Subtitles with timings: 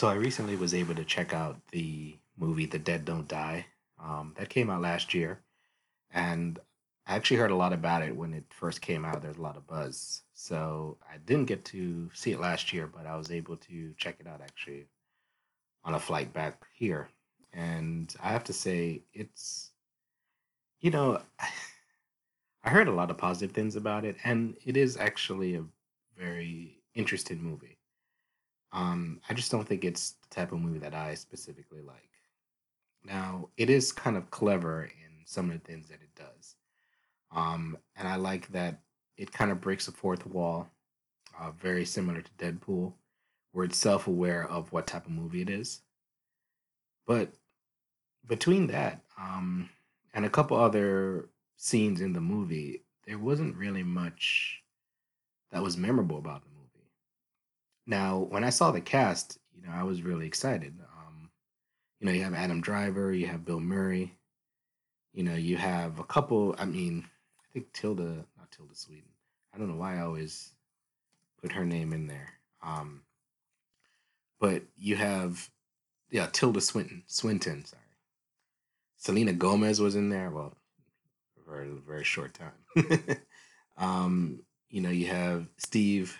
[0.00, 3.66] So I recently was able to check out the movie The Dead Don't Die.
[4.02, 5.42] Um, that came out last year,
[6.10, 6.58] and
[7.06, 9.20] I actually heard a lot about it when it first came out.
[9.20, 10.22] There's a lot of buzz.
[10.32, 14.16] So I didn't get to see it last year, but I was able to check
[14.20, 14.86] it out actually
[15.84, 17.10] on a flight back here.
[17.52, 19.70] And I have to say, it's,
[20.80, 21.20] you know,
[22.64, 25.64] I heard a lot of positive things about it, and it is actually a
[26.16, 27.79] very interesting movie.
[28.72, 32.10] Um, I just don't think it's the type of movie that I specifically like.
[33.04, 36.56] Now, it is kind of clever in some of the things that it does.
[37.32, 38.80] Um, and I like that
[39.16, 40.68] it kind of breaks the fourth wall,
[41.38, 42.92] uh, very similar to Deadpool,
[43.52, 45.80] where it's self aware of what type of movie it is.
[47.06, 47.32] But
[48.26, 49.68] between that um,
[50.14, 54.62] and a couple other scenes in the movie, there wasn't really much
[55.50, 56.49] that was memorable about the.
[57.86, 60.74] Now, when I saw the cast, you know, I was really excited.
[60.80, 61.30] Um,
[61.98, 64.16] you know, you have Adam Driver, you have Bill Murray,
[65.12, 66.54] you know, you have a couple.
[66.58, 67.04] I mean,
[67.40, 69.08] I think Tilda, not Tilda Sweden.
[69.54, 70.52] I don't know why I always
[71.40, 72.34] put her name in there.
[72.62, 73.02] Um,
[74.38, 75.50] but you have,
[76.10, 77.02] yeah, Tilda Swinton.
[77.06, 77.82] Swinton, sorry.
[78.96, 80.30] Selena Gomez was in there.
[80.30, 80.54] Well,
[81.44, 83.18] for a very short time.
[83.76, 86.16] um, you know, you have Steve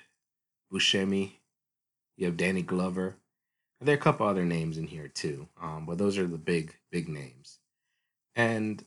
[0.73, 1.35] Buscemi,
[2.21, 3.17] you have Danny Glover.
[3.81, 6.77] There are a couple other names in here too, um, but those are the big,
[6.91, 7.59] big names.
[8.37, 8.85] And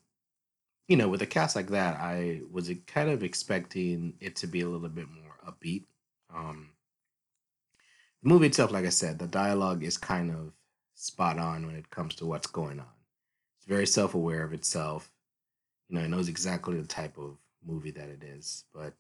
[0.88, 4.62] you know, with a cast like that, I was kind of expecting it to be
[4.62, 5.86] a little bit more upbeat.
[6.34, 6.70] Um,
[8.22, 10.52] the movie itself, like I said, the dialogue is kind of
[10.94, 12.86] spot on when it comes to what's going on.
[13.58, 15.12] It's very self aware of itself.
[15.90, 18.94] You know, it knows exactly the type of movie that it is, but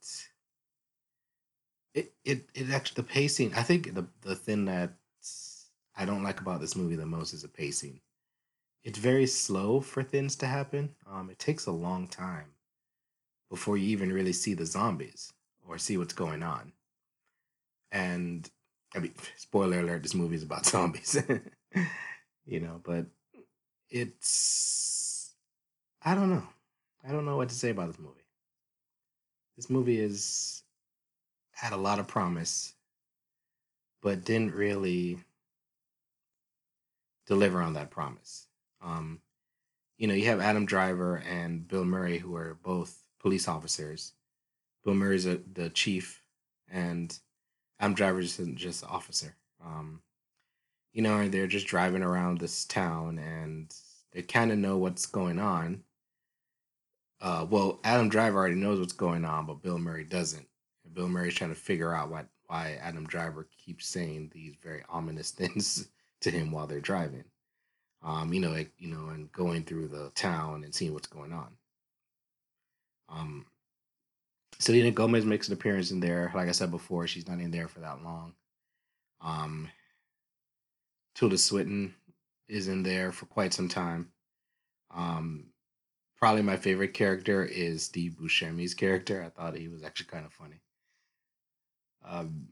[1.93, 3.53] it it it actually the pacing.
[3.53, 4.93] I think the the thing that
[5.95, 8.01] I don't like about this movie the most is the pacing.
[8.83, 10.95] It's very slow for things to happen.
[11.09, 12.53] Um, it takes a long time
[13.49, 15.31] before you even really see the zombies
[15.65, 16.73] or see what's going on.
[17.91, 18.49] And
[18.95, 21.21] I mean, spoiler alert: this movie is about zombies.
[22.45, 23.05] you know, but
[23.89, 25.35] it's
[26.03, 26.47] I don't know.
[27.07, 28.25] I don't know what to say about this movie.
[29.55, 30.63] This movie is
[31.63, 32.73] had a lot of promise,
[34.01, 35.17] but didn't really
[37.25, 38.47] deliver on that promise.
[38.81, 39.21] Um,
[39.97, 44.11] you know, you have Adam Driver and Bill Murray, who are both police officers.
[44.83, 46.21] Bill Murray's a, the chief,
[46.69, 47.17] and
[47.79, 49.37] Adam Driver is just an officer.
[49.63, 50.01] Um,
[50.91, 53.73] you know, they're just driving around this town, and
[54.11, 55.83] they kind of know what's going on.
[57.21, 60.45] Uh, well, Adam Driver already knows what's going on, but Bill Murray doesn't.
[60.93, 65.31] Bill Murray's trying to figure out what why Adam Driver keeps saying these very ominous
[65.31, 65.87] things
[66.21, 67.23] to him while they're driving.
[68.03, 71.31] Um, you know, like, you know, and going through the town and seeing what's going
[71.31, 71.47] on.
[73.09, 73.45] Um,
[74.59, 76.31] Selena Gomez makes an appearance in there.
[76.35, 78.33] Like I said before, she's not in there for that long.
[79.21, 79.69] Um,
[81.15, 81.95] Tilda Swinton
[82.49, 84.11] is in there for quite some time.
[84.93, 85.45] Um,
[86.17, 89.23] probably my favorite character is Steve Buscemi's character.
[89.23, 90.61] I thought he was actually kind of funny.
[92.05, 92.47] Um,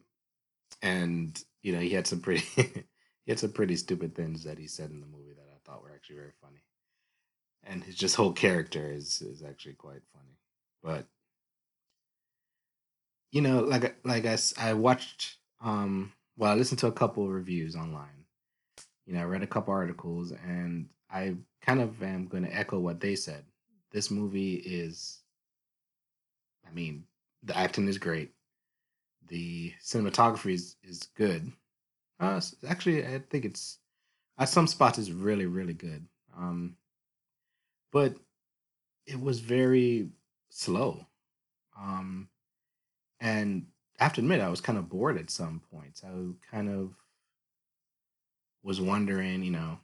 [0.82, 4.68] and you know, he had some pretty he had some pretty stupid things that he
[4.68, 6.64] said in the movie that I thought were actually very funny.
[7.64, 10.38] And his just whole character is is actually quite funny.
[10.84, 11.06] But
[13.32, 17.30] you know, like like I, I watched um well, I listened to a couple of
[17.32, 18.26] reviews online.
[19.06, 22.80] You know, I read a couple articles and I kind of am going to echo
[22.80, 23.44] what they said.
[23.92, 25.20] This movie is
[26.68, 27.04] I mean,
[27.44, 28.32] the acting is great
[29.32, 31.52] the cinematography is, is good.
[32.20, 33.80] Uh, actually, I think it's
[34.38, 36.06] at some spots is really really good.
[36.38, 36.76] Um,
[37.92, 38.16] but
[39.08, 40.10] it was very
[40.50, 41.06] slow.
[41.80, 42.28] Um,
[43.20, 43.66] and
[44.00, 46.04] I have to admit, I was kind of bored at some points.
[46.04, 46.10] I
[46.52, 46.92] kind of
[48.64, 49.80] was wondering, you know,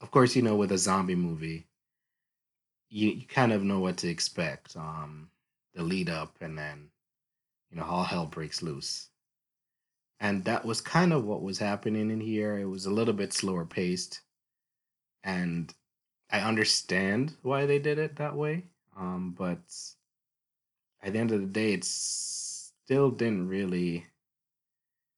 [0.00, 1.66] of course, you know, with a zombie movie,
[2.90, 4.76] you, you kind of know what to expect.
[4.76, 5.30] Um,
[5.74, 6.88] the lead up and then
[7.70, 9.08] you know, all hell breaks loose.
[10.20, 12.56] And that was kind of what was happening in here.
[12.56, 14.20] It was a little bit slower paced.
[15.22, 15.72] And
[16.30, 18.64] I understand why they did it that way.
[18.96, 19.60] Um, but
[21.02, 24.06] at the end of the day, it still didn't really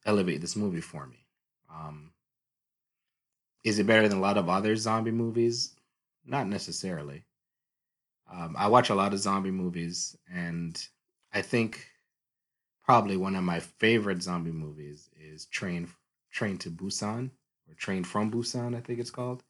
[0.04, 1.26] elevate this movie for me.
[1.70, 2.12] Um,
[3.64, 5.74] is it better than a lot of other zombie movies?
[6.24, 7.24] Not necessarily.
[8.32, 10.80] Um, I watch a lot of zombie movies, and
[11.32, 11.86] I think
[12.86, 15.88] probably one of my favorite zombie movies is Train
[16.30, 17.30] Train to Busan
[17.68, 19.42] or Train from Busan, I think it's called.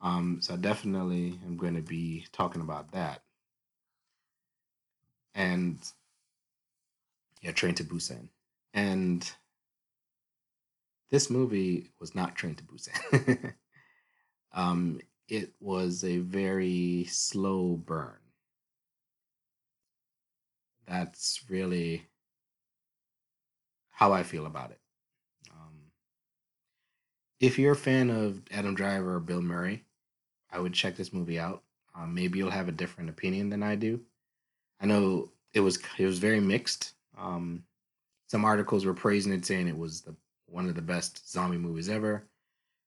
[0.00, 3.22] Um, so definitely I definitely am going to be talking about that.
[5.34, 5.78] And
[7.42, 8.28] yeah, Train to Busan.
[8.74, 9.30] And
[11.10, 13.54] this movie was not Train to Busan.
[14.52, 18.18] um, it was a very slow burn.
[20.86, 22.06] That's really
[24.02, 24.80] how I feel about it.
[25.52, 25.92] Um,
[27.38, 29.84] if you're a fan of Adam Driver or Bill Murray,
[30.50, 31.62] I would check this movie out.
[31.94, 34.00] Um, maybe you'll have a different opinion than I do.
[34.80, 36.94] I know it was it was very mixed.
[37.16, 37.62] Um,
[38.26, 40.16] some articles were praising it, saying it was the
[40.46, 42.26] one of the best zombie movies ever.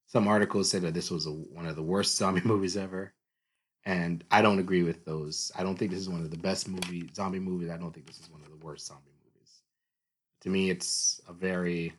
[0.07, 3.13] Some articles said that this was a, one of the worst zombie movies ever,
[3.85, 5.49] and I don't agree with those.
[5.57, 7.69] I don't think this is one of the best movie zombie movies.
[7.69, 9.14] I don't think this is one of the worst zombie movies.
[10.45, 11.93] To me, it's a very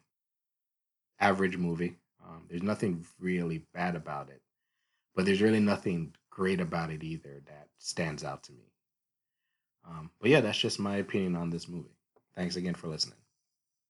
[1.19, 1.97] average movie.
[2.25, 4.41] Um, there's nothing really bad about it,
[5.17, 8.71] but there's really nothing great about it either that stands out to me.
[9.85, 11.97] Um, but yeah, that's just my opinion on this movie.
[12.37, 13.19] Thanks again for listening.